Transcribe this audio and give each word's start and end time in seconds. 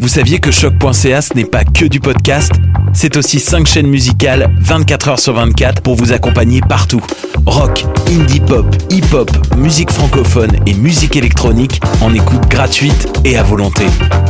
vous 0.00 0.08
saviez 0.08 0.38
que 0.38 0.50
choc.ca 0.50 1.22
ce 1.22 1.34
n'est 1.34 1.44
pas 1.44 1.64
que 1.64 1.84
du 1.84 2.00
podcast 2.00 2.52
C'est 2.92 3.16
aussi 3.16 3.40
5 3.40 3.66
chaînes 3.66 3.86
musicales 3.86 4.50
24 4.60 5.08
heures 5.08 5.18
sur 5.18 5.34
24 5.34 5.82
pour 5.82 5.94
vous 5.94 6.12
accompagner 6.12 6.60
partout. 6.60 7.00
Rock, 7.46 7.84
indie 8.08 8.40
pop, 8.40 8.66
hip-hop, 8.90 9.30
musique 9.56 9.90
francophone 9.90 10.52
et 10.66 10.74
musique 10.74 11.16
électronique 11.16 11.80
en 12.00 12.14
écoute 12.14 12.48
gratuite 12.48 13.08
et 13.24 13.36
à 13.36 13.42
volonté. 13.42 13.84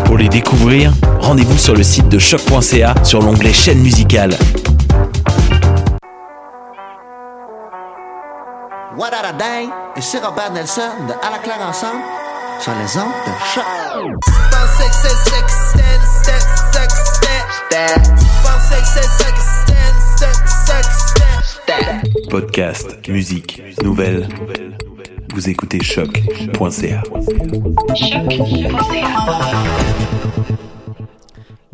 Pour 0.04 0.16
les 0.16 0.28
découvrir, 0.28 0.92
rendez-vous 1.20 1.58
sur 1.58 1.74
le 1.74 1.82
site 1.82 2.08
de 2.08 2.18
choc.ca 2.18 2.94
sur 3.04 3.20
l'onglet 3.20 3.52
chaîne 3.52 3.80
musicale. 3.80 4.36
What 8.96 9.12
a 9.14 9.32
day? 9.32 9.68
Robert 10.22 10.52
Nelson 10.52 10.82
À 11.22 11.30
la 11.30 11.68
ensemble 11.68 12.02
sur 12.62 12.72
les 12.74 12.96
ondes 12.96 13.12
de 13.26 13.32
choc. 13.52 13.64
Podcast, 22.30 23.08
musique, 23.08 23.62
nouvelles. 23.82 24.28
Vous 25.34 25.48
écoutez 25.48 25.82
choc.ca. 25.82 27.02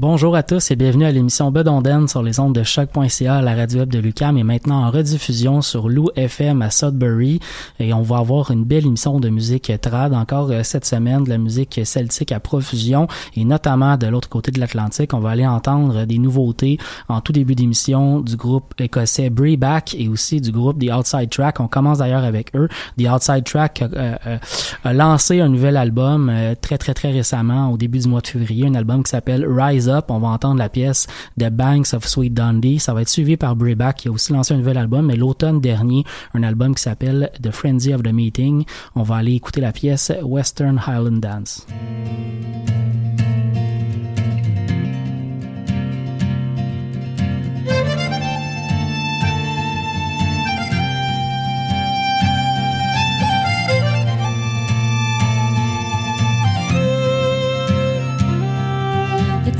Bonjour 0.00 0.36
à 0.36 0.44
tous 0.44 0.70
et 0.70 0.76
bienvenue 0.76 1.06
à 1.06 1.10
l'émission 1.10 1.50
Bedonden 1.50 2.06
sur 2.06 2.22
les 2.22 2.38
ondes 2.38 2.54
de 2.54 2.62
choc.ca, 2.62 3.42
la 3.42 3.56
radio 3.56 3.81
web 3.81 3.88
de 3.88 3.98
Lucam 3.98 4.38
et 4.38 4.44
maintenant 4.44 4.84
en 4.84 4.92
rediffusion 4.92 5.60
sur 5.60 5.88
Lou 5.88 6.06
FM 6.14 6.62
à 6.62 6.70
Sudbury 6.70 7.41
et 7.81 7.92
on 7.92 8.03
va 8.03 8.19
avoir 8.19 8.53
une 8.53 8.62
belle 8.62 8.87
émission 8.87 9.19
de 9.19 9.28
musique 9.28 9.72
trad 9.81 10.14
encore 10.14 10.53
euh, 10.53 10.62
cette 10.62 10.84
semaine, 10.84 11.25
de 11.25 11.31
la 11.31 11.38
musique 11.38 11.81
celtique 11.82 12.31
à 12.31 12.38
profusion 12.38 13.08
et 13.34 13.44
notamment 13.44 13.97
de 13.97 14.06
l'autre 14.06 14.28
côté 14.28 14.53
de 14.53 14.60
l'Atlantique, 14.60 15.14
on 15.14 15.19
va 15.19 15.31
aller 15.31 15.48
entendre 15.48 16.04
des 16.04 16.19
nouveautés 16.19 16.78
en 17.08 17.20
tout 17.20 17.32
début 17.32 17.56
d'émission 17.56 18.20
du 18.20 18.37
groupe 18.37 18.75
écossais 18.78 19.31
Back 19.31 19.97
et 19.98 20.06
aussi 20.06 20.41
du 20.41 20.53
groupe 20.53 20.78
The 20.78 20.92
Outside 20.92 21.28
Track. 21.28 21.58
On 21.58 21.66
commence 21.66 21.98
d'ailleurs 21.98 22.22
avec 22.22 22.54
eux. 22.54 22.69
The 23.00 23.08
Outside 23.12 23.42
Track 23.42 23.82
euh, 23.82 24.14
euh, 24.28 24.38
a 24.84 24.92
lancé 24.92 25.41
un 25.41 25.48
nouvel 25.48 25.76
album 25.76 26.32
très 26.60 26.78
très 26.78 26.94
très 26.94 27.10
récemment 27.10 27.72
au 27.72 27.76
début 27.76 27.98
du 27.98 28.06
mois 28.06 28.20
de 28.20 28.28
février, 28.28 28.64
un 28.64 28.76
album 28.76 29.03
qui 29.03 29.10
s'appelle 29.10 29.44
Rise 29.44 29.88
On 30.09 30.19
va 30.19 30.28
entendre 30.28 30.59
la 30.59 30.69
pièce 30.69 31.06
The 31.38 31.50
Banks 31.50 31.94
of 31.94 32.06
Sweet 32.06 32.34
Dundee. 32.34 32.78
Ça 32.78 32.94
va 32.94 33.03
être 33.03 33.09
suivi 33.09 33.37
par 33.37 33.56
Brayback 33.56 33.99
qui 33.99 34.09
a 34.09 34.10
aussi 34.10 34.32
lancé 34.32 34.54
un 34.54 34.59
nouvel 34.59 34.78
album, 34.78 35.06
mais 35.06 35.16
l'automne 35.16 35.60
dernier, 35.60 36.04
un 36.34 36.43
album 36.43 36.75
qui 36.75 36.82
s'appelle 36.82 37.31
The 37.43 37.50
Frenzy 37.50 37.94
of 37.94 38.03
the 38.03 38.12
Meeting. 38.12 38.65
On 38.94 39.03
va 39.03 39.16
aller 39.16 39.32
écouter 39.32 39.60
la 39.60 39.72
pièce 39.72 40.12
Western 40.22 40.81
Highland 40.87 41.21
Dance. 41.21 41.66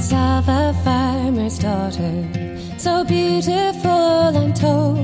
It's 0.01 0.13
of 0.13 0.49
a 0.49 0.73
farmer's 0.85 1.59
daughter, 1.59 2.15
so 2.79 3.03
beautiful, 3.03 4.31
I'm 4.41 4.55
told. 4.55 4.99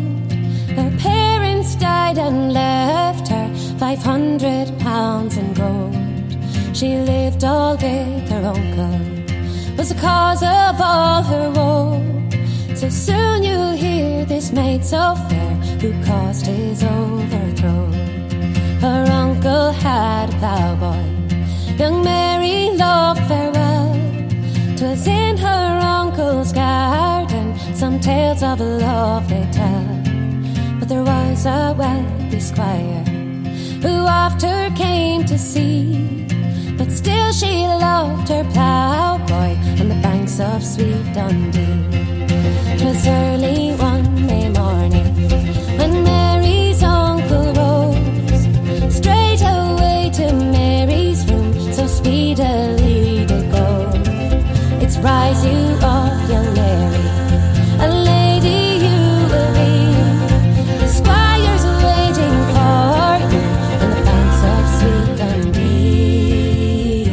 Her 0.79 0.89
parents 0.99 1.75
died 1.75 2.17
and 2.17 2.53
left 2.53 3.27
her 3.27 3.53
500 3.81 4.79
pounds 4.79 5.37
in 5.37 5.53
gold. 5.53 5.97
She 6.77 6.95
lived 6.95 7.43
all 7.43 7.73
with 7.73 8.29
her 8.29 8.45
uncle, 8.55 9.77
was 9.77 9.89
the 9.89 10.01
cause 10.01 10.45
of 10.45 10.81
all 10.81 11.25
her 11.25 11.51
woe. 11.51 12.01
So 12.77 12.89
soon 12.89 13.43
you'll 13.43 13.73
hear 13.73 14.25
this 14.25 14.53
maid 14.53 14.85
so 14.85 15.17
fair 15.29 15.55
who 15.83 15.91
caused 16.05 16.47
his 16.47 16.85
overthrow. 16.85 17.91
Her 18.79 19.07
uncle 19.11 19.73
had 19.73 20.31
a 20.31 20.39
plowboy, 20.39 21.03
young 21.79 22.05
Mary 22.05 22.71
loved 22.77 23.27
farewell. 23.27 23.54
'Twas 24.77 25.07
in 25.07 25.37
her 25.37 25.79
uncle's 25.81 26.53
garden, 26.53 27.55
some 27.75 28.01
tales 28.01 28.43
of 28.43 28.59
love 28.59 29.29
they 29.29 29.47
tell. 29.53 29.87
But 30.81 30.89
there 30.89 31.05
was 31.05 31.47
a 31.47 31.75
wealthy 31.79 32.41
squire 32.41 33.05
who 33.83 34.07
after 34.07 34.71
came 34.77 35.25
to 35.27 35.39
see. 35.39 36.27
But 36.77 36.91
still 36.91 37.31
she 37.33 37.67
loved 37.67 38.29
her 38.31 38.45
plowboy 38.53 39.55
on 39.81 39.89
the 39.89 40.01
banks 40.03 40.41
of 40.41 40.65
sweet 40.65 41.07
Dundee. 41.15 42.79
Twas 42.79 43.07
early 43.07 43.77
one 43.77 44.14
you, 56.31 56.41
Mary, 56.57 57.07
a 57.79 57.89
lady 58.11 58.61
you 58.85 59.01
will 59.31 59.51
be. 59.59 59.73
Squire's 60.89 61.65
waiting 61.85 62.39
for 62.55 63.19
you 63.33 63.45
the 63.81 63.89
of 64.53 64.65
sweet 64.77 65.09
Dundee. 65.19 67.05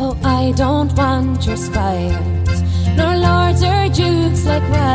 Oh, 0.00 0.14
I 0.24 0.52
don't 0.56 0.92
want 0.96 1.46
your 1.46 1.56
squires, 1.56 2.62
nor 2.96 3.14
lords 3.14 3.62
or 3.62 3.88
dukes 3.88 4.46
like 4.46 4.68
mine. 4.70 4.89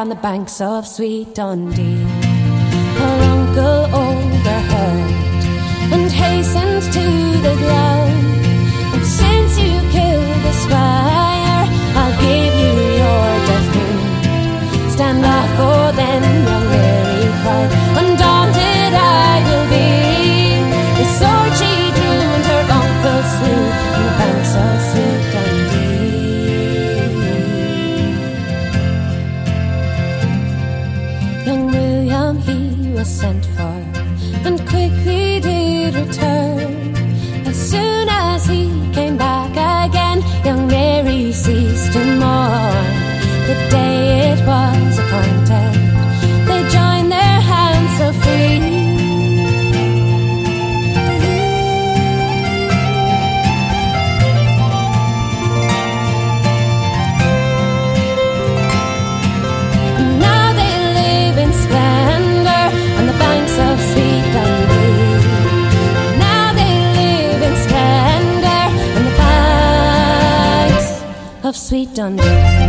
On 0.00 0.08
the 0.08 0.14
banks 0.14 0.62
of 0.62 0.86
sweet 0.86 1.34
Dundee. 1.34 2.02
Her 3.00 3.16
uncle 3.34 3.84
overheard 4.06 5.44
and 5.94 6.10
hastened 6.10 6.84
to 6.96 7.06
the 7.46 7.54
ground. 7.62 8.16
And 8.94 9.04
since 9.04 9.58
you 9.58 9.76
killed 9.92 10.40
the 10.46 10.54
squire, 10.64 11.64
I'll 12.00 12.16
give 12.24 12.54
you 12.62 12.74
your 13.02 13.26
death 13.48 13.68
wound. 13.76 14.92
Stand 14.94 15.22
off, 15.36 15.52
or 15.68 15.92
then 15.92 16.22
young 16.48 16.66
Mary 16.72 17.28
cried. 17.42 17.70
Undaunted 18.00 18.92
I 18.96 19.44
will 19.48 19.66
be. 19.76 19.88
The 20.98 21.06
sword 21.18 21.52
she 21.60 21.72
drew 21.96 22.20
and 22.36 22.44
her 22.52 22.64
uncle 22.80 23.22
slew 23.36 23.64
on 23.96 24.00
the 24.06 24.14
banks 24.20 24.52
of 24.64 24.76
sweet 24.92 25.19
was 33.00 33.08
sent 33.08 33.46
for, 33.56 33.78
and 34.46 34.58
quickly 34.68 35.40
did 35.40 35.94
return. 35.94 36.94
As 37.46 37.56
soon 37.70 38.06
as 38.10 38.44
he 38.44 38.64
came 38.92 39.16
back 39.16 39.52
again, 39.88 40.18
young 40.44 40.66
Mary 40.66 41.32
ceased 41.32 41.94
to 41.94 42.04
mourn. 42.20 42.79
Sweet 71.70 71.94
Dundee. 71.94 72.59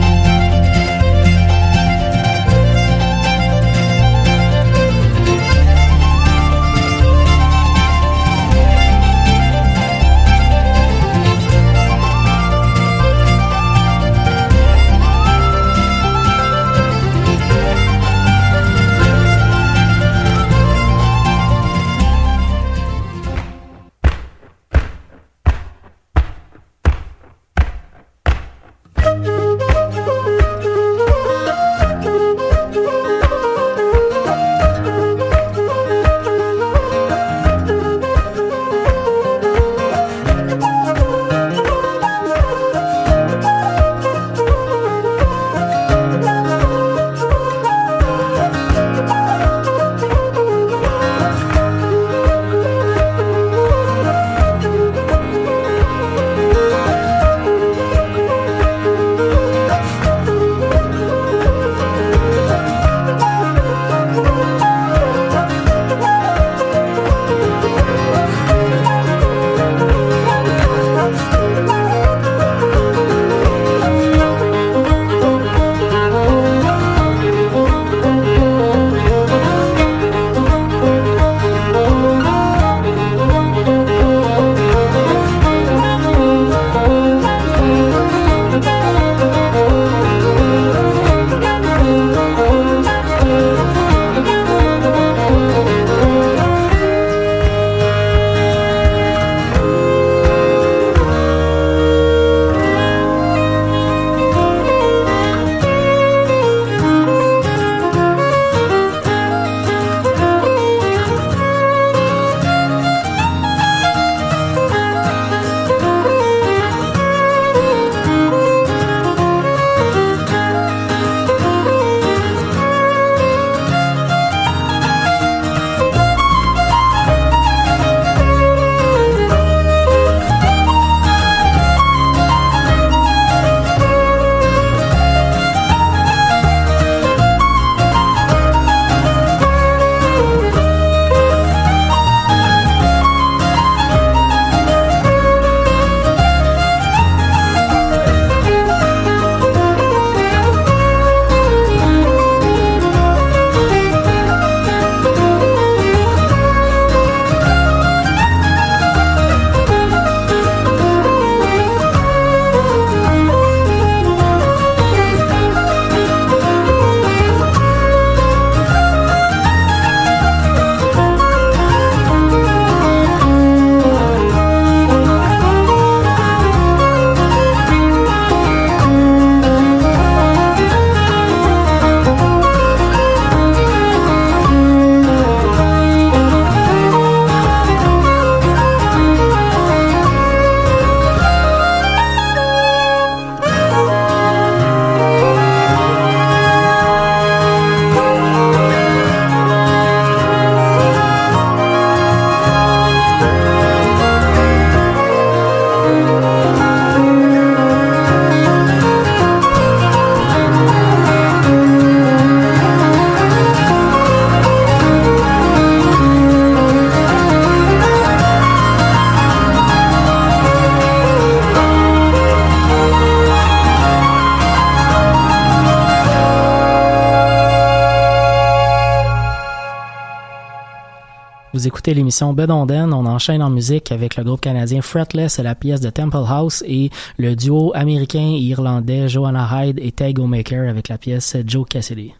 Écoutez 231.81 231.95
l'émission 231.95 232.31
Bedonden. 232.33 232.93
On 232.93 233.07
enchaîne 233.07 233.41
en 233.41 233.49
musique 233.49 233.91
avec 233.91 234.15
le 234.15 234.23
groupe 234.23 234.41
canadien 234.41 234.83
Fretless 234.83 235.39
et 235.39 235.41
la 235.41 235.55
pièce 235.55 235.81
de 235.81 235.89
Temple 235.89 236.25
House 236.27 236.63
et 236.67 236.91
le 237.17 237.35
duo 237.35 237.71
américain 237.73 238.19
et 238.19 238.39
irlandais 238.39 239.09
Joanna 239.09 239.49
Hyde 239.51 239.79
et 239.81 239.91
Tego 239.91 240.27
Maker 240.27 240.69
avec 240.69 240.89
la 240.89 240.99
pièce 240.99 241.35
Joe 241.43 241.65
Cassidy. 241.67 242.13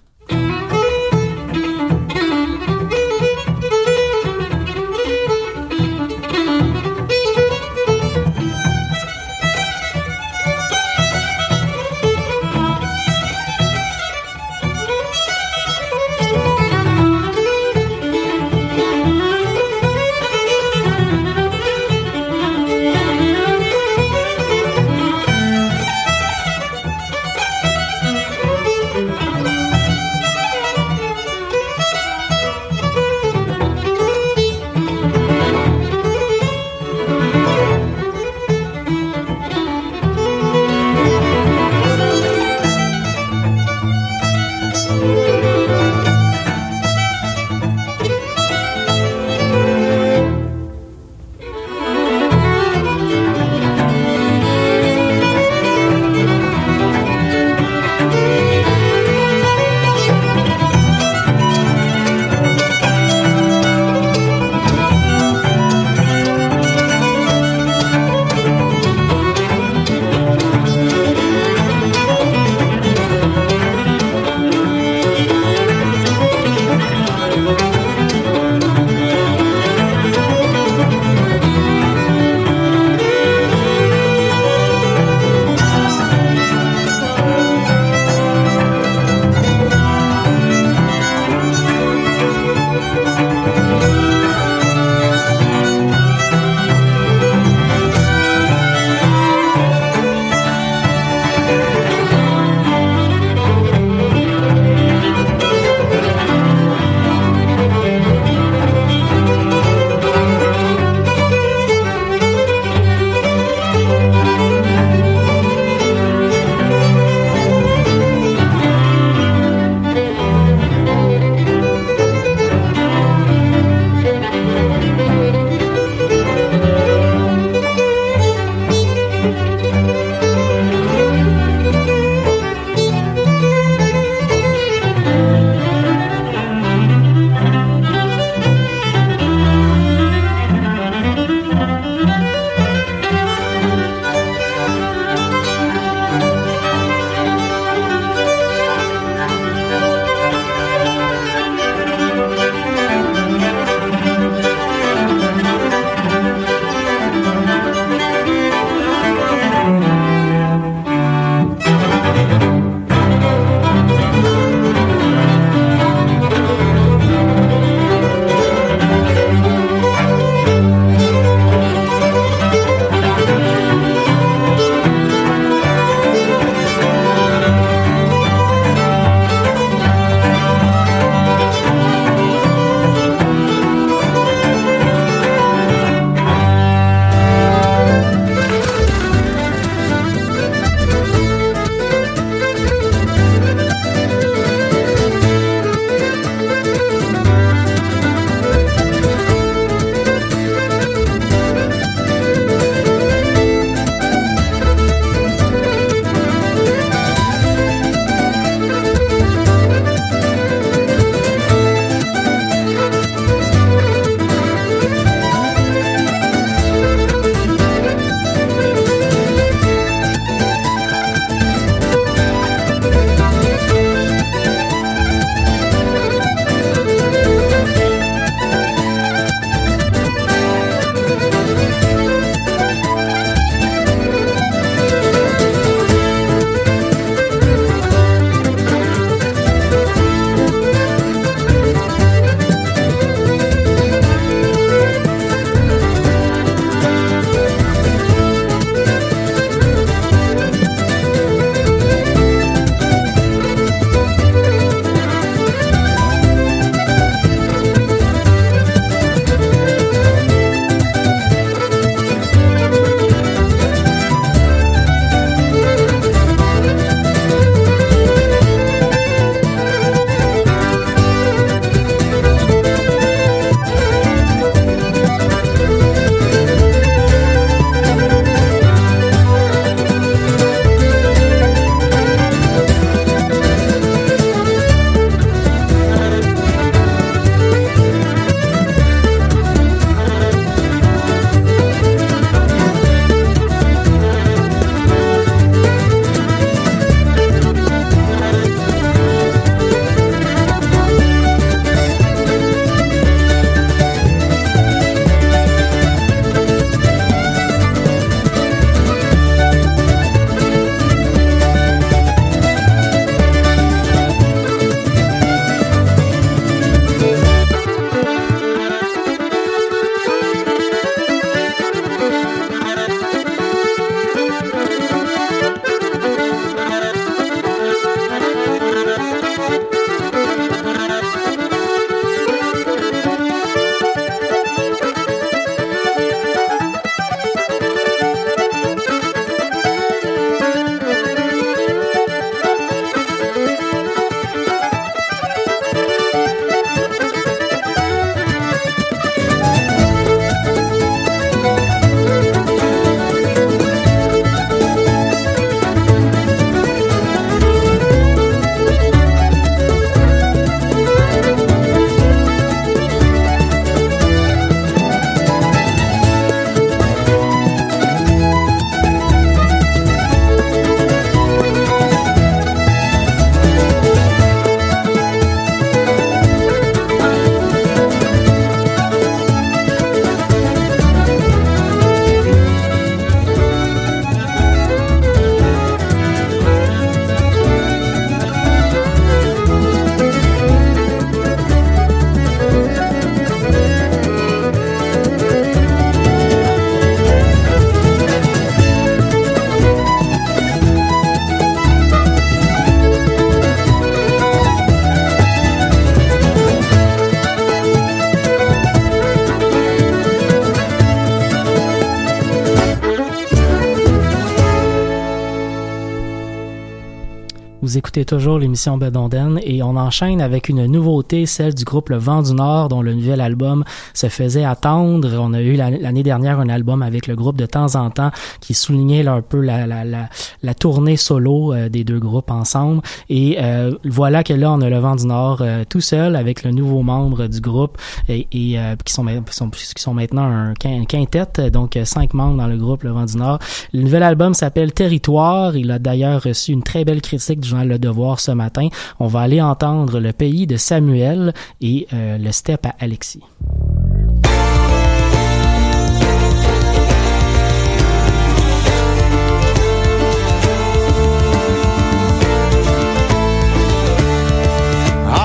Vous 417.72 417.78
écoutez 417.78 418.04
toujours 418.04 418.38
l'émission 418.38 418.78
Bedonden 418.78 419.40
et 419.44 419.64
on 419.64 419.78
enchaîne 419.78 420.20
avec 420.20 420.50
une 420.50 420.66
nouveauté, 420.66 421.26
celle 421.26 421.54
du 421.54 421.64
groupe 421.64 421.88
Le 421.88 421.96
Vent 421.96 422.22
du 422.22 422.34
Nord, 422.34 422.68
dont 422.68 422.82
le 422.82 422.94
nouvel 422.94 423.22
album 423.22 423.64
se 423.94 424.10
faisait 424.10 424.44
attendre. 424.44 425.18
On 425.18 425.34
a 425.34 425.40
eu 425.40 425.56
l'année 425.56 426.04
dernière 426.04 426.42
un 426.42 426.50
album 426.50 426.82
avec 426.82 427.08
le 427.08 427.16
groupe 427.16 427.38
de 427.38 427.46
temps 427.46 427.76
en 427.76 427.90
temps 427.90 428.12
qui 428.42 428.54
soulignait 428.54 429.08
un 429.08 429.22
peu 429.22 429.40
la, 429.40 429.68
la, 429.68 429.86
la, 429.86 430.10
la 430.44 430.54
tournée 430.54 430.98
solo 430.98 431.54
euh, 431.54 431.70
des 431.70 431.86
deux 431.86 432.00
groupes 432.00 432.30
ensemble. 432.30 432.82
Et 433.08 433.38
euh, 433.40 433.72
voilà 433.86 434.26
que 434.26 434.34
là, 434.34 434.52
on 434.52 434.60
a 434.60 434.70
Le 434.70 434.80
Vent 434.80 434.98
du 434.98 435.06
Nord 435.06 435.38
euh, 435.40 435.64
tout 435.64 435.80
seul 435.80 436.18
avec 436.18 436.44
le 436.44 436.52
nouveau 436.52 436.82
membre 436.82 437.28
du 437.28 437.40
groupe 437.40 437.78
et, 438.10 438.28
et 438.34 438.58
qui, 438.84 438.92
sont, 438.92 439.06
sont, 439.30 439.50
qui 439.50 439.82
sont 439.82 439.94
maintenant 439.94 440.24
un 440.24 440.54
quintet, 440.56 441.50
donc 441.50 441.80
cinq 441.86 442.14
membres 442.14 442.36
dans 442.36 442.48
le 442.48 442.58
groupe 442.58 442.84
Le 442.84 442.92
Vent 442.92 443.06
du 443.06 443.16
Nord. 443.16 443.40
Le 443.72 443.82
nouvel 443.82 444.04
album 444.04 444.34
s'appelle 444.34 444.74
Territoire. 444.74 445.56
Il 445.56 445.72
a 445.72 445.80
d'ailleurs 445.80 446.24
reçu 446.24 446.52
une 446.52 446.64
très 446.64 446.84
belle 446.84 447.02
critique 447.02 447.40
du 447.40 447.61
Le 447.64 447.80
Devoir 447.80 448.20
ce 448.20 448.32
matin. 448.32 448.68
On 449.00 449.08
va 449.08 449.22
aller 449.22 449.42
entendre 449.42 450.00
Le 450.00 450.14
pays 450.14 450.48
de 450.48 450.58
Samuel 450.58 451.34
et 451.62 451.88
euh, 451.94 452.18
le 452.18 452.32
step 452.32 452.66
à 452.66 452.76
Alexis. 452.80 453.22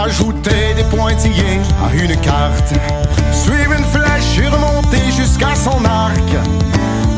Ajouter 0.04 0.74
des 0.76 0.84
pointillés 0.84 1.60
à 1.84 1.94
une 1.94 2.16
carte, 2.20 2.72
suivre 3.32 3.72
une 3.72 3.84
flèche 3.84 4.38
et 4.38 4.48
remonter 4.48 5.10
jusqu'à 5.16 5.54
son 5.54 5.84
arc, 5.84 6.30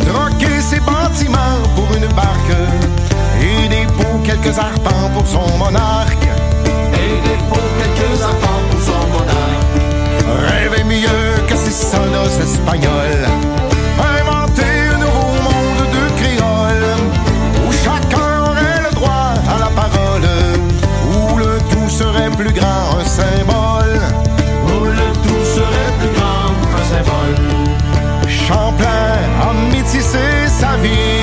troquer 0.07 0.61
ses 0.61 0.81
bâtiments 0.81 1.63
pour 1.77 1.95
une 1.97 2.09
barque 2.15 2.57
et 3.43 3.69
des 3.69 3.88
quelques 4.29 4.59
arpents 4.59 5.09
pour 5.15 5.27
son 5.27 5.47
monarque. 5.57 6.29
Et 6.93 7.15
des 7.27 7.39
pots, 7.49 7.71
quelques 7.79 8.23
arpents 8.23 8.63
pour 8.71 8.81
son 8.89 9.03
monarque. 9.15 9.65
Rêver 10.51 10.85
mieux 10.85 11.47
que 11.49 11.57
ces 11.57 11.71
soldats 11.71 12.43
espagnols. 12.43 13.27
Inventer 14.19 14.75
un 14.95 14.99
nouveau 14.99 15.33
monde 15.49 15.83
de 15.97 16.05
créoles. 16.21 16.97
Où 17.67 17.73
chacun 17.73 18.31
aurait 18.49 18.83
le 18.87 18.95
droit 18.95 19.33
à 19.55 19.59
la 19.65 19.71
parole. 19.81 20.29
Où 21.11 21.39
le 21.39 21.59
tout 21.71 21.89
serait 21.89 22.31
plus 22.31 22.53
grand, 22.53 22.99
un 23.01 23.05
symbole. 23.05 23.99
Où 24.67 24.85
le 24.85 25.09
tout 25.25 25.45
serait 25.57 25.93
plus 26.01 26.13
grand, 26.19 26.53
un 26.79 26.85
symbole. 26.93 27.37
Champlain 28.29 29.11
a 29.49 29.55
métissé 29.73 30.27
sa 30.61 30.77
vie. 30.83 31.18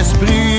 l'Amérique 0.00 0.16
son 0.16 0.49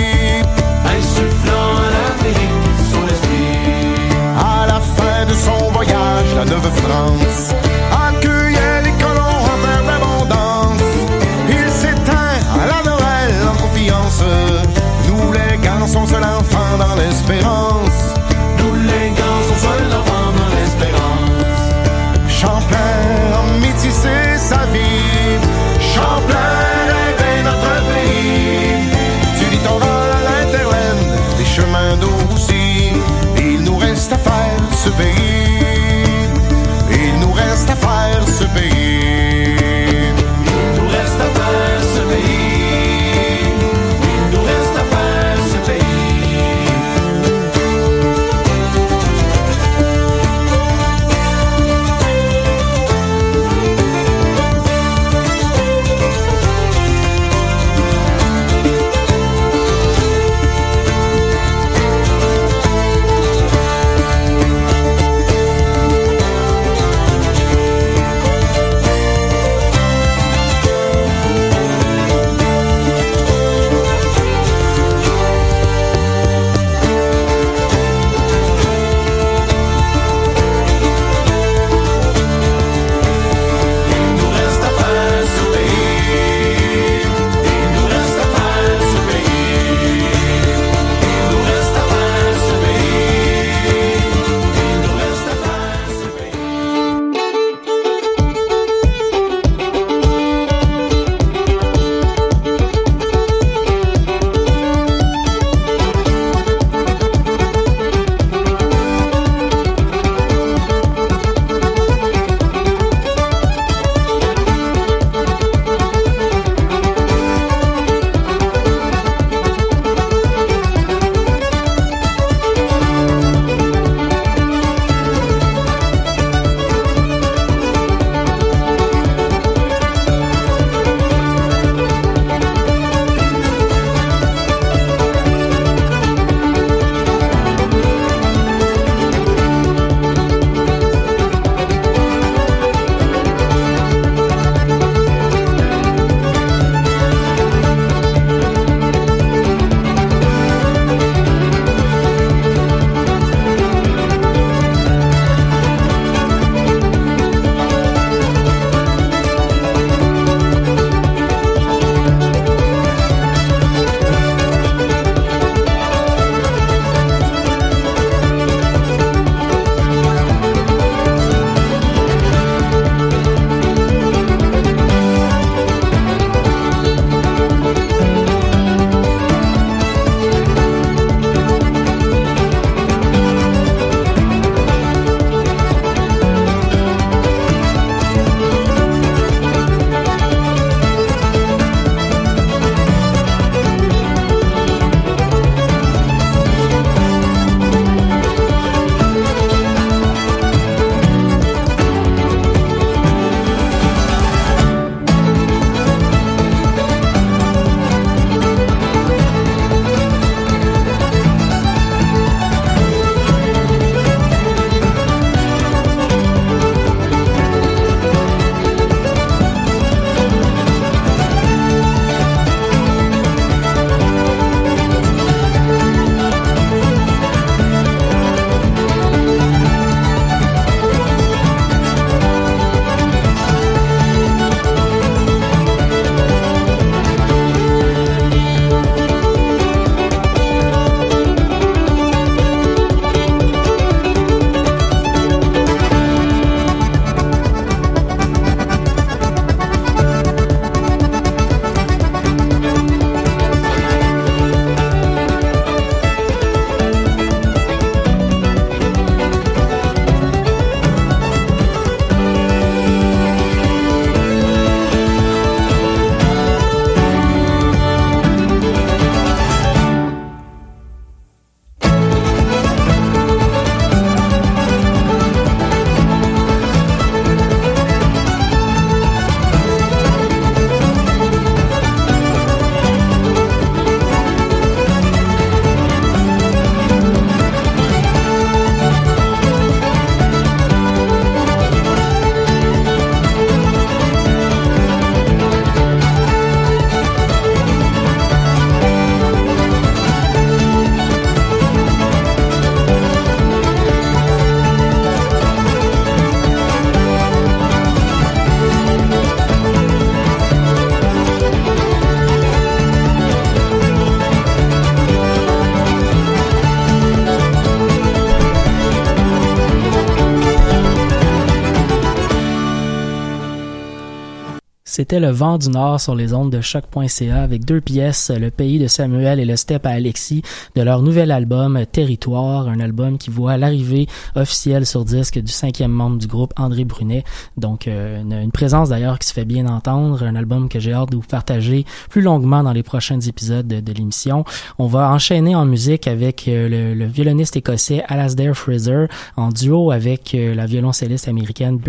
C'était 325.01 325.19
Le 325.19 325.31
Vent 325.31 325.57
du 325.57 325.69
Nord 325.69 325.99
sur 325.99 326.13
les 326.13 326.31
ondes 326.31 326.51
de 326.51 326.61
choc.ca 326.61 327.41
avec 327.41 327.65
deux 327.65 327.81
pièces, 327.81 328.29
Le 328.29 328.51
Pays 328.51 328.77
de 328.77 328.85
Samuel 328.85 329.39
et 329.39 329.45
Le 329.45 329.55
Step 329.55 329.83
à 329.87 329.89
Alexis, 329.89 330.43
de 330.75 330.83
leur 330.83 331.01
nouvel 331.01 331.31
album 331.31 331.87
Territoire, 331.91 332.67
un 332.67 332.79
album 332.79 333.17
qui 333.17 333.31
voit 333.31 333.57
l'arrivée 333.57 334.05
officielle 334.35 334.85
sur 334.85 335.03
disque 335.03 335.39
du 335.39 335.51
cinquième 335.51 335.89
membre 335.89 336.19
du 336.19 336.27
groupe, 336.27 336.53
André 336.55 336.85
Brunet. 336.85 337.23
Donc, 337.57 337.87
euh, 337.87 338.21
une, 338.21 338.51
présence 338.51 338.89
d'ailleurs 338.89 339.17
qui 339.17 339.27
se 339.27 339.33
fait 339.33 339.43
bien 339.43 339.65
entendre, 339.65 340.21
un 340.21 340.35
album 340.35 340.69
que 340.69 340.79
j'ai 340.79 340.93
hâte 340.93 341.09
de 341.09 341.15
vous 341.15 341.23
partager 341.23 341.83
plus 342.11 342.21
longuement 342.21 342.61
dans 342.61 342.73
les 342.73 342.83
prochains 342.83 343.21
épisodes 343.21 343.67
de, 343.67 343.93
l'émission. 343.93 344.45
On 344.77 344.85
va 344.85 345.09
enchaîner 345.09 345.55
en 345.55 345.65
musique 345.65 346.07
avec 346.07 346.47
euh, 346.47 346.69
le, 346.69 346.93
le 346.93 347.05
violoniste 347.07 347.55
écossais 347.55 348.03
Alasdair 348.07 348.55
Fraser 348.55 349.07
en 349.35 349.49
duo 349.49 349.89
avec 349.89 350.35
euh, 350.35 350.53
la 350.53 350.67
violoncelliste 350.67 351.27
américaine, 351.27 351.79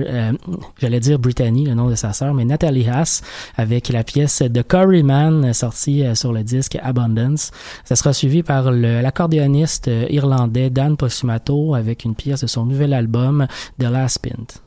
j'allais 0.81 1.01
dire 1.01 1.19
Brittany, 1.19 1.67
le 1.67 1.75
nom 1.75 1.91
de 1.91 1.95
sa 1.95 2.15
sœur, 2.15 2.33
mais 2.33 2.47
Natalie 2.47 2.85
Avec 3.57 3.89
la 3.89 4.05
pièce 4.05 4.43
Curryman 4.63 5.45
euh, 5.45 5.53
sortie 5.53 6.05
euh, 6.05 6.15
sur 6.15 6.33
le 6.33 6.43
disque 6.43 6.79
Abundance. 6.83 7.51
Ça 7.85 7.97
sera 7.97 8.13
suivi 8.13 8.43
par 8.43 8.71
l'accordéoniste 8.71 9.89
euh, 9.89 10.07
irlandais 10.11 10.71
Dan 10.71 10.97
Possumato 10.97 11.75
avec 11.75 12.05
une 12.05 12.15
pièce 12.15 12.43
de 12.43 12.47
son 12.47 12.67
nouvel 12.67 12.95
album 12.95 13.47
The 13.79 13.85
Last 13.85 14.21
Pint. 14.21 14.61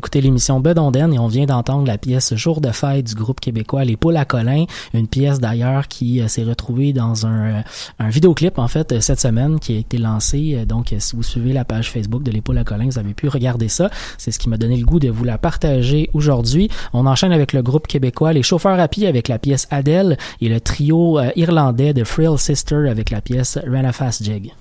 Écoutez 0.00 0.22
l'émission 0.22 0.60
Bedonden 0.60 1.12
et 1.12 1.18
on 1.18 1.26
vient 1.26 1.44
d'entendre 1.44 1.86
la 1.86 1.98
pièce 1.98 2.34
Jour 2.34 2.62
de 2.62 2.70
fête 2.70 3.08
du 3.08 3.14
groupe 3.14 3.38
québécois 3.38 3.84
Les 3.84 3.98
Poules 3.98 4.16
à 4.16 4.24
Colin, 4.24 4.64
une 4.94 5.06
pièce 5.06 5.40
d'ailleurs 5.40 5.88
qui 5.88 6.22
euh, 6.22 6.26
s'est 6.26 6.42
retrouvée 6.42 6.94
dans 6.94 7.26
un, 7.26 7.58
euh, 7.58 7.62
un 7.98 8.08
vidéoclip 8.08 8.58
en 8.58 8.66
fait 8.66 8.92
euh, 8.92 9.00
cette 9.02 9.20
semaine 9.20 9.60
qui 9.60 9.76
a 9.76 9.78
été 9.78 9.98
lancé. 9.98 10.64
Donc 10.66 10.94
si 10.98 11.14
vous 11.14 11.22
suivez 11.22 11.52
la 11.52 11.66
page 11.66 11.90
Facebook 11.90 12.22
de 12.22 12.30
Les 12.30 12.40
Poules 12.40 12.56
à 12.56 12.64
Colin, 12.64 12.86
vous 12.86 12.98
avez 12.98 13.12
pu 13.12 13.28
regarder 13.28 13.68
ça. 13.68 13.90
C'est 14.16 14.30
ce 14.30 14.38
qui 14.38 14.48
m'a 14.48 14.56
donné 14.56 14.78
le 14.78 14.86
goût 14.86 15.00
de 15.00 15.10
vous 15.10 15.24
la 15.24 15.36
partager 15.36 16.08
aujourd'hui. 16.14 16.70
On 16.94 17.04
enchaîne 17.04 17.32
avec 17.32 17.52
le 17.52 17.60
groupe 17.60 17.86
québécois 17.86 18.32
Les 18.32 18.42
Chauffeurs 18.42 18.80
à 18.80 18.88
pied 18.88 19.06
avec 19.06 19.28
la 19.28 19.38
pièce 19.38 19.68
Adele 19.70 20.16
et 20.40 20.48
le 20.48 20.62
trio 20.62 21.20
irlandais 21.36 21.92
de 21.92 22.04
Frill 22.04 22.38
Sister 22.38 22.88
avec 22.88 23.10
la 23.10 23.20
pièce 23.20 23.58
Run 23.66 23.84
a 23.84 23.92
Fast 23.92 24.24
Jig. 24.24 24.54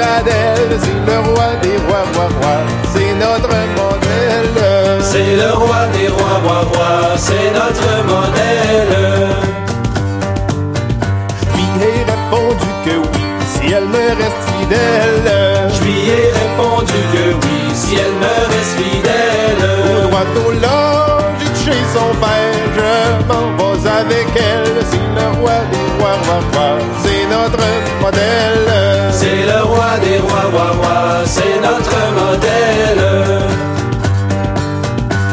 Adèle 0.00 0.78
C'est 0.80 1.12
le 1.12 1.18
roi 1.20 1.48
des 1.62 1.76
rois, 1.86 2.04
roi, 2.14 2.28
roi 2.40 2.56
C'est 2.92 3.14
notre 3.14 3.54
modèle. 3.76 5.00
C'est 5.02 5.36
le 5.36 5.52
roi 5.52 5.86
des 5.92 6.08
rois, 6.08 6.40
roi, 6.44 6.60
roi, 6.72 7.16
c'est 7.16 7.50
notre 7.52 7.90
modèle. 8.06 8.96
Je 11.40 11.56
lui 11.56 11.66
ai 11.82 12.04
répondu 12.12 12.68
que 12.84 12.96
oui 12.96 13.24
Si 13.52 13.72
elle 13.72 13.86
me 13.86 14.06
reste 14.20 14.42
fidèle. 14.58 15.68
Je 15.74 15.84
lui 15.84 15.98
ai 16.08 16.32
répondu 16.40 16.98
que 17.12 17.24
oui, 17.42 17.74
si 17.74 17.96
elle 17.96 18.16
me 18.24 18.34
reste 18.52 18.74
fidèle. 18.80 19.64
Au 19.96 20.08
droit 20.08 20.46
au 20.46 20.50
large 20.52 21.44
chez 21.64 21.82
son 21.94 22.14
père 22.20 22.54
Je 22.76 23.26
m'en 23.28 23.74
vais 23.74 23.88
avec 23.88 24.28
elle. 24.36 24.84
C'est 24.90 25.20
le 25.20 25.40
roi 25.40 25.58
des 25.70 26.02
rois, 26.02 26.16
roi, 26.26 26.40
roi 26.52 26.78
C'est 27.02 27.26
notre 27.28 27.66
modèle 28.00 28.79
c'est 31.30 31.60
notre 31.68 31.98
modèle. 32.20 33.04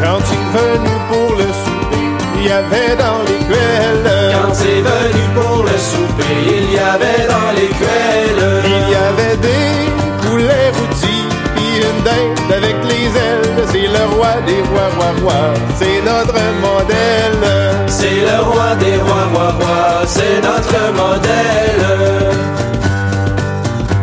Quand 0.03 0.21
il 0.35 0.43
est 0.43 0.51
venu 0.59 0.93
pour 1.09 1.29
le 1.41 1.47
souper, 1.63 2.07
il 2.37 2.43
y 2.45 2.51
avait 2.51 2.95
dans 3.03 3.19
l'écuelle. 3.27 4.07
Quand 4.35 4.53
c'est 4.53 4.81
venu 4.91 5.23
pour 5.37 5.63
le 5.63 5.77
souper, 5.91 6.37
il 6.59 6.67
y 6.77 6.79
avait 6.95 7.23
dans 7.33 7.49
l'écuelle. 7.57 8.43
Il 8.75 8.85
y 8.93 8.99
avait 9.09 9.37
des 9.47 9.73
poulets 10.21 10.69
rôtis, 10.77 11.27
puis 11.55 11.71
une 11.89 12.01
dinde 12.07 12.51
avec 12.59 12.77
les 12.91 13.07
ailes. 13.27 13.55
C'est 13.71 13.89
le 13.97 14.03
roi 14.13 14.33
des 14.45 14.61
rois, 14.69 14.89
roi, 14.97 15.11
roi. 15.23 15.41
C'est 15.79 15.99
notre 16.11 16.41
modèle. 16.67 17.45
C'est 17.87 18.21
le 18.29 18.37
roi 18.49 18.69
des 18.83 18.97
rois, 19.05 19.27
roi, 19.33 19.49
roi, 19.59 20.05
c'est 20.05 20.39
notre 20.49 20.79
modèle. 21.01 21.85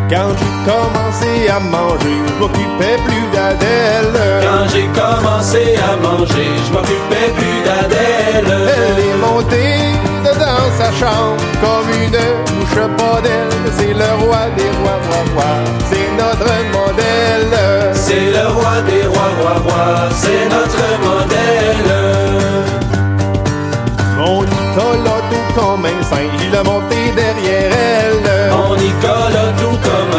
Quand 0.09 0.35
commencé 0.65 1.47
à 1.49 1.59
manger, 1.59 2.17
je 2.27 2.33
m'occupais 2.39 2.97
plus 3.05 3.25
d'Adèle. 3.33 4.17
Quand 4.41 4.67
j'ai 4.73 4.87
commencé 4.87 5.75
à 5.77 5.95
manger, 5.95 6.49
je 6.65 6.73
m'occupais 6.73 7.29
plus 7.37 7.59
d'Adèle. 7.63 8.51
Elle 8.77 8.99
est 8.99 9.17
montée 9.21 9.95
dans 10.23 10.69
sa 10.77 10.91
chambre 10.91 11.41
comme 11.61 11.89
une 11.93 12.19
mouche 12.57 12.75
d'elle. 13.23 13.55
C'est 13.77 13.93
le 13.93 14.09
roi 14.23 14.49
des 14.57 14.71
rois, 14.79 14.99
roi, 15.07 15.21
roi. 15.35 15.51
C'est 15.89 16.09
notre 16.17 16.51
modèle. 16.75 17.55
C'est 17.93 18.31
le 18.31 18.47
roi 18.53 18.81
des 18.87 19.05
rois, 19.07 19.31
roi, 19.39 19.55
roi, 19.63 20.09
c'est 20.11 20.45
notre 20.49 20.85
modèle. 21.05 21.91
Mon 24.17 24.43
Nicolas 24.43 25.21
tout 25.29 25.59
comme 25.59 25.85
un 25.85 26.03
singe, 26.03 26.41
il 26.47 26.55
a 26.55 26.63
monté 26.63 27.11
derrière 27.15 27.71
elle. 27.71 28.51
Mon 28.51 28.75
Nicolas 28.75 29.51
tout 29.59 29.65
comme 29.67 29.74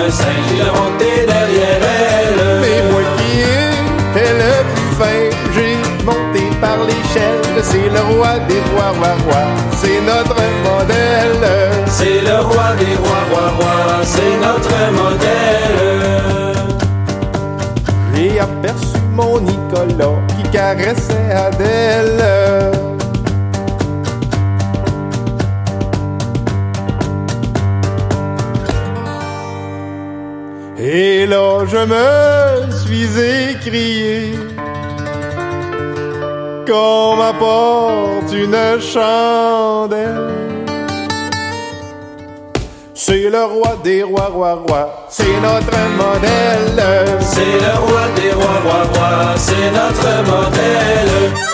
un 0.07 0.11
singe, 0.11 0.51
il 0.55 0.61
a 0.61 0.73
monté 0.73 1.27
derrière 1.27 1.83
elle. 1.83 2.61
Mais 2.61 2.79
moi 2.91 3.03
qui 3.17 3.31
étais 3.41 4.33
le 4.43 4.53
plus 4.73 4.93
fin, 4.99 5.21
j'ai 5.55 5.77
monté 6.05 6.43
par 6.61 6.79
l'échelle. 6.89 7.43
C'est 7.63 7.89
le 7.97 8.03
roi 8.15 8.39
des 8.49 8.63
rois, 8.73 8.93
roi, 8.99 9.15
roi. 9.27 9.45
C'est 9.81 10.01
notre 10.13 10.41
modèle. 10.67 11.47
C'est 11.87 12.21
le 12.23 12.37
roi 12.41 12.69
des 12.79 12.95
rois, 13.03 13.25
roi, 13.31 13.47
roi, 13.59 13.77
c'est 14.03 14.37
notre 14.47 14.77
modèle. 15.01 16.57
J'ai 18.15 18.41
aperçu 18.41 18.99
mon 19.13 19.41
Nicolas 19.41 20.19
qui 20.37 20.43
caressait 20.51 21.33
Adèle. 21.33 22.16
je 31.69 31.79
me 31.79 32.71
suis 32.71 33.09
écrié 33.51 34.33
qu'on 36.67 37.17
m'apporte 37.17 38.33
une 38.33 38.81
chandelle. 38.81 40.33
C'est 42.95 43.31
le 43.31 43.45
roi 43.45 43.77
des 43.85 44.03
rois, 44.03 44.31
roi, 44.33 44.55
roi, 44.67 45.07
c'est 45.09 45.41
notre 45.41 45.79
modèle. 45.97 46.85
C'est 47.21 47.61
le 47.65 47.79
roi 47.87 48.03
des 48.17 48.33
rois, 48.33 48.61
roi, 48.65 48.83
roi, 48.95 49.35
c'est 49.37 49.71
notre 49.71 50.31
modèle. 50.31 51.46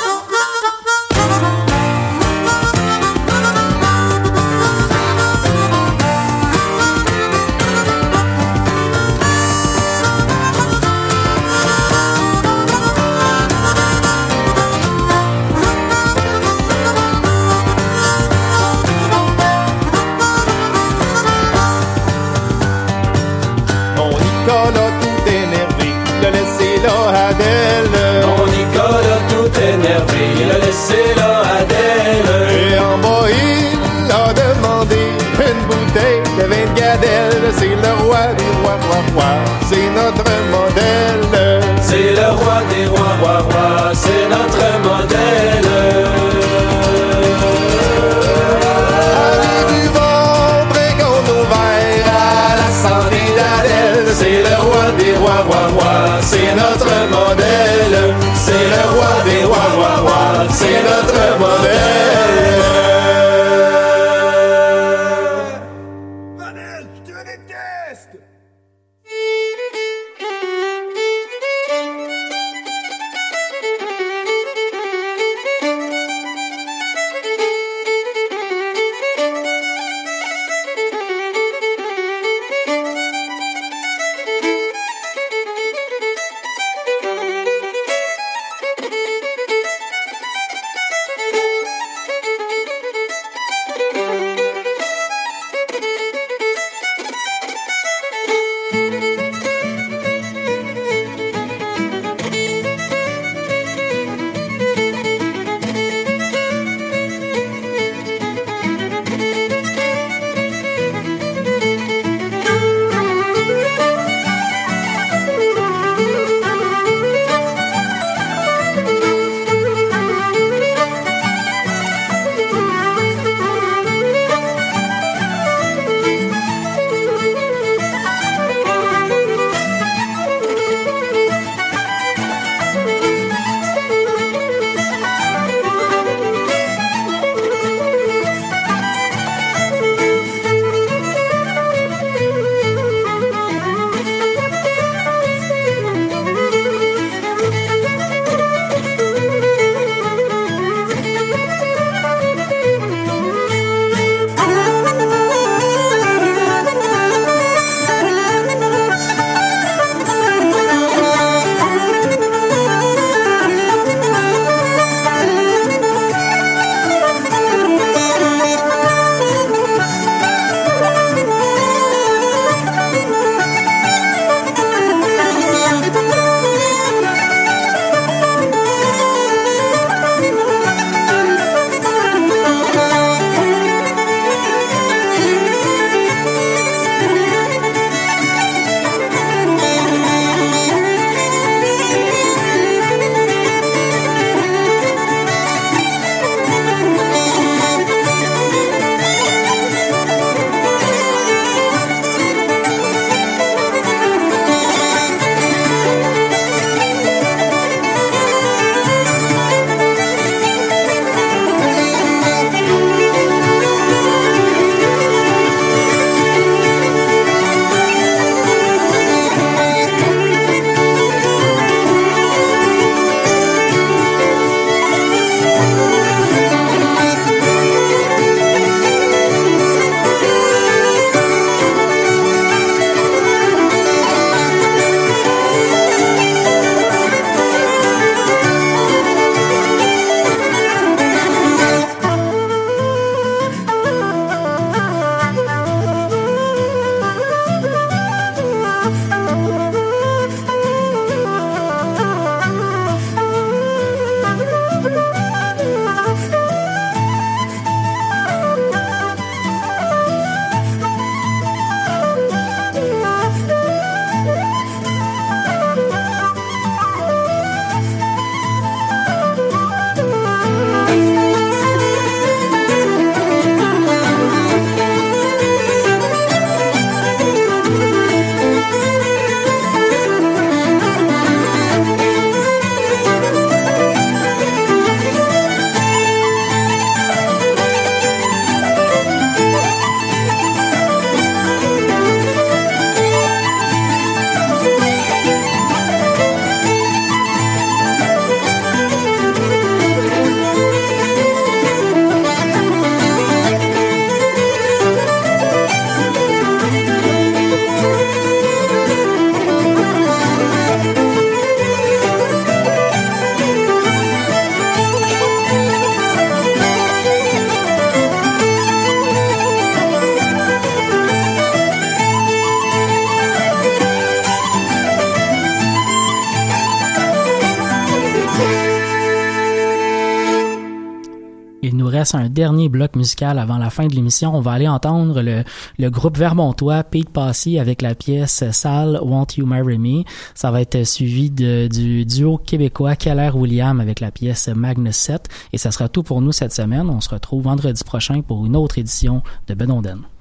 Dernier 332.33 332.69
bloc 332.69 332.97
musical 332.97 333.39
avant 333.39 333.59
la 333.59 333.71
fin 333.71 333.87
de 333.87 333.95
l'émission. 333.95 334.35
On 334.35 334.41
va 334.41 334.53
aller 334.53 334.69
entendre 334.69 335.23
le, 335.23 335.45
le 335.79 335.91
groupe 335.91 336.19
vermontois 336.19 336.83
Pete 336.83 337.11
Passy 337.11 337.59
avec 337.59 337.83
la 337.83 337.95
pièce 337.95 338.45
Sal 338.51 338.99
Won't 339.03 339.37
You 339.37 339.47
Marry 339.47 339.79
Me. 339.79 340.03
Ça 340.35 340.51
va 340.51 340.61
être 340.61 340.85
suivi 340.85 341.31
de, 341.31 341.69
du 341.69 342.05
duo 342.05 342.39
québécois 342.39 342.97
Keller 342.97 343.31
William 343.35 343.81
avec 343.81 344.01
la 344.01 344.11
pièce 344.11 344.49
Magnus 344.49 344.97
7. 344.97 345.29
Et 345.53 345.59
ça 345.59 345.71
sera 345.71 345.89
tout 345.89 346.03
pour 346.03 346.21
nous 346.21 346.33
cette 346.33 346.53
semaine. 346.53 346.89
On 346.91 347.01
se 347.01 347.11
retrouve 347.11 347.45
vendredi 347.45 347.85
prochain 347.85 348.23
pour 348.23 348.45
une 348.47 348.57
autre 348.57 348.79
édition 348.79 349.23
de 349.47 349.55
Benonden. 349.55 350.12